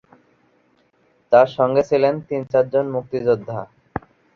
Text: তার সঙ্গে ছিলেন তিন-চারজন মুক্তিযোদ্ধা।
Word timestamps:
তার 1.31 1.47
সঙ্গে 1.57 1.81
ছিলেন 1.89 2.13
তিন-চারজন 2.27 2.85
মুক্তিযোদ্ধা। 2.95 3.59